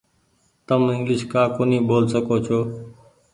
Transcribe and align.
تم 0.67 0.81
انگليش 0.93 1.21
ڪآ 1.31 1.43
ڪونيٚ 1.55 1.85
ٻول 1.87 2.03
سڪو 2.13 2.35
ڇو۔ 2.45 2.59